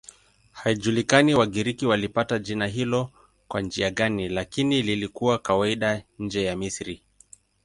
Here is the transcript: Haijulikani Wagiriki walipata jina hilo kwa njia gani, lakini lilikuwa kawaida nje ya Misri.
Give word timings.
Haijulikani 0.51 1.35
Wagiriki 1.35 1.85
walipata 1.85 2.39
jina 2.39 2.67
hilo 2.67 3.11
kwa 3.47 3.61
njia 3.61 3.89
gani, 3.91 4.29
lakini 4.29 4.81
lilikuwa 4.81 5.37
kawaida 5.39 6.03
nje 6.19 6.43
ya 6.43 6.55
Misri. 6.55 7.01